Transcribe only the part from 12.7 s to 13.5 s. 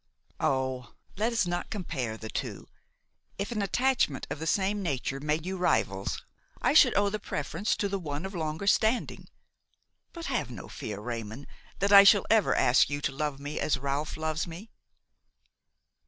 you to love